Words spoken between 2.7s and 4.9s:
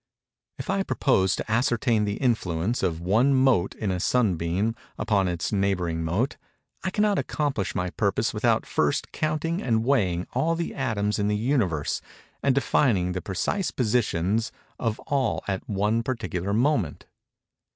of one mote in a sunbeam